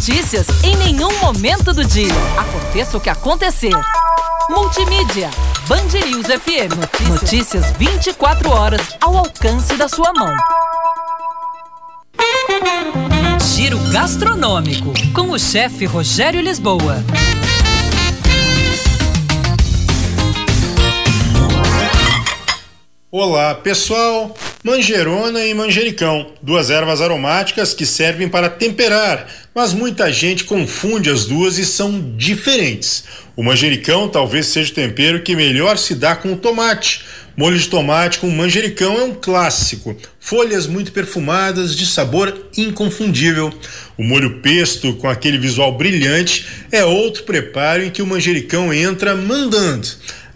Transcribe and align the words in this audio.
notícias 0.00 0.46
em 0.64 0.74
nenhum 0.76 1.12
momento 1.20 1.74
do 1.74 1.84
dia. 1.84 2.14
Aconteça 2.38 2.96
o 2.96 3.00
que 3.00 3.10
acontecer. 3.10 3.74
Multimídia. 4.48 5.28
Band 5.68 5.92
News 6.06 6.26
FM. 6.26 6.74
Notícias. 7.06 7.66
notícias 7.66 7.72
24 7.72 8.50
horas 8.50 8.80
ao 8.98 9.14
alcance 9.18 9.76
da 9.76 9.88
sua 9.88 10.10
mão. 10.14 10.34
Giro 13.54 13.78
gastronômico 13.92 14.90
com 15.12 15.32
o 15.32 15.38
chefe 15.38 15.84
Rogério 15.84 16.40
Lisboa. 16.40 17.04
Olá, 23.12 23.54
pessoal! 23.54 24.34
Manjerona 24.62 25.46
e 25.46 25.54
manjericão, 25.54 26.34
duas 26.42 26.68
ervas 26.68 27.00
aromáticas 27.00 27.72
que 27.72 27.86
servem 27.86 28.28
para 28.28 28.50
temperar, 28.50 29.26
mas 29.54 29.72
muita 29.72 30.12
gente 30.12 30.44
confunde 30.44 31.08
as 31.08 31.24
duas 31.24 31.56
e 31.56 31.64
são 31.64 32.14
diferentes. 32.14 33.04
O 33.34 33.42
manjericão 33.42 34.06
talvez 34.06 34.48
seja 34.48 34.70
o 34.70 34.74
tempero 34.74 35.22
que 35.22 35.34
melhor 35.34 35.78
se 35.78 35.94
dá 35.94 36.14
com 36.14 36.34
o 36.34 36.36
tomate. 36.36 37.02
Molho 37.34 37.58
de 37.58 37.68
tomate 37.68 38.18
com 38.18 38.28
manjericão 38.28 39.00
é 39.00 39.04
um 39.04 39.14
clássico. 39.14 39.96
Folhas 40.20 40.66
muito 40.66 40.92
perfumadas, 40.92 41.74
de 41.74 41.86
sabor 41.86 42.50
inconfundível. 42.54 43.50
O 43.96 44.04
molho 44.04 44.40
pesto, 44.42 44.92
com 44.96 45.08
aquele 45.08 45.38
visual 45.38 45.72
brilhante, 45.78 46.46
é 46.70 46.84
outro 46.84 47.22
preparo 47.22 47.82
em 47.82 47.90
que 47.90 48.02
o 48.02 48.06
manjericão 48.06 48.74
entra 48.74 49.16
mandando. 49.16 49.88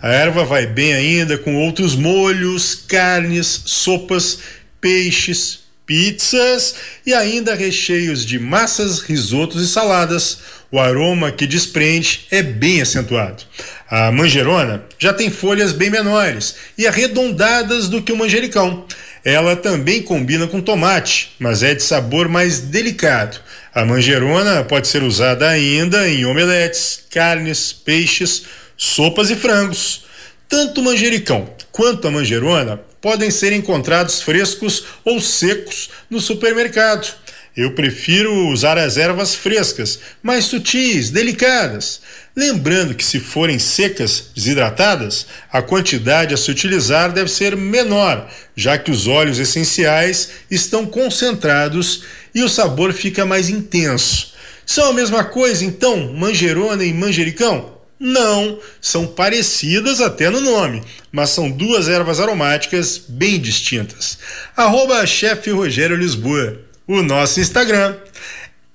A 0.04 0.12
erva 0.12 0.44
vai 0.44 0.66
bem 0.66 0.92
ainda 0.92 1.38
com 1.38 1.56
outros 1.56 1.96
molhos, 1.96 2.74
carnes, 2.74 3.62
sopas, 3.64 4.38
peixes, 4.78 5.60
pizzas 5.86 6.74
e 7.06 7.14
ainda 7.14 7.54
recheios 7.54 8.22
de 8.26 8.38
massas, 8.38 9.00
risotos 9.00 9.62
e 9.62 9.66
saladas. 9.66 10.40
O 10.70 10.78
aroma 10.78 11.32
que 11.32 11.46
desprende 11.46 12.26
é 12.30 12.42
bem 12.42 12.82
acentuado. 12.82 13.44
A 13.88 14.12
manjerona 14.12 14.84
já 14.98 15.10
tem 15.14 15.30
folhas 15.30 15.72
bem 15.72 15.88
menores 15.88 16.54
e 16.76 16.86
arredondadas 16.86 17.88
do 17.88 18.02
que 18.02 18.12
o 18.12 18.16
manjericão. 18.18 18.84
Ela 19.24 19.56
também 19.56 20.02
combina 20.02 20.46
com 20.46 20.60
tomate, 20.60 21.34
mas 21.38 21.62
é 21.62 21.74
de 21.74 21.82
sabor 21.82 22.28
mais 22.28 22.60
delicado. 22.60 23.40
A 23.74 23.86
manjerona 23.86 24.64
pode 24.64 24.86
ser 24.86 25.02
usada 25.02 25.48
ainda 25.48 26.06
em 26.06 26.26
omeletes, 26.26 27.04
carnes, 27.10 27.72
peixes, 27.72 28.42
sopas 28.76 29.30
e 29.30 29.36
frangos. 29.36 30.04
Tanto 30.48 30.80
o 30.80 30.84
manjericão 30.84 31.48
quanto 31.72 32.06
a 32.06 32.10
manjerona 32.10 32.80
podem 33.00 33.30
ser 33.30 33.52
encontrados 33.52 34.22
frescos 34.22 34.84
ou 35.04 35.20
secos 35.20 35.90
no 36.08 36.20
supermercado. 36.20 37.14
Eu 37.56 37.72
prefiro 37.72 38.48
usar 38.48 38.76
as 38.76 38.96
ervas 38.96 39.34
frescas, 39.34 40.00
mais 40.20 40.44
sutis, 40.46 41.10
delicadas. 41.10 42.00
Lembrando 42.34 42.96
que, 42.96 43.04
se 43.04 43.20
forem 43.20 43.60
secas, 43.60 44.30
desidratadas, 44.34 45.26
a 45.52 45.62
quantidade 45.62 46.34
a 46.34 46.36
se 46.36 46.50
utilizar 46.50 47.12
deve 47.12 47.30
ser 47.30 47.56
menor, 47.56 48.28
já 48.56 48.76
que 48.76 48.90
os 48.90 49.06
óleos 49.06 49.38
essenciais 49.38 50.30
estão 50.50 50.84
concentrados 50.84 52.02
e 52.34 52.42
o 52.42 52.48
sabor 52.48 52.92
fica 52.92 53.24
mais 53.24 53.48
intenso. 53.48 54.32
São 54.66 54.88
a 54.88 54.92
mesma 54.92 55.22
coisa, 55.22 55.64
então, 55.64 56.12
manjerona 56.12 56.84
e 56.84 56.92
manjericão? 56.92 57.74
Não, 58.06 58.58
são 58.82 59.06
parecidas 59.06 60.02
até 60.02 60.28
no 60.28 60.38
nome, 60.38 60.82
mas 61.10 61.30
são 61.30 61.50
duas 61.50 61.88
ervas 61.88 62.20
aromáticas 62.20 62.98
bem 62.98 63.40
distintas. 63.40 64.18
Arroba 64.54 65.06
chefe 65.06 65.50
Rogério 65.50 65.96
Lisboa, 65.96 66.60
o 66.86 67.00
nosso 67.00 67.40
Instagram. 67.40 67.96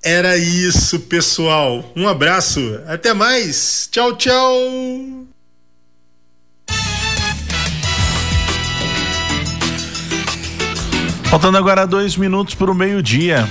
Era 0.04 0.36
isso, 0.36 1.02
pessoal. 1.02 1.94
Um 1.96 2.08
abraço, 2.08 2.82
até 2.88 3.14
mais. 3.14 3.88
Tchau, 3.92 4.18
tchau. 4.18 5.28
Faltando 11.26 11.60
agora 11.60 11.86
dois 11.86 12.18
minutos 12.18 12.56
para 12.56 12.72
o 12.72 12.74
meio-dia. 12.74 13.48